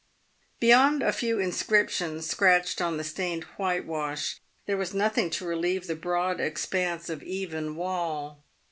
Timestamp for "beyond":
0.59-1.03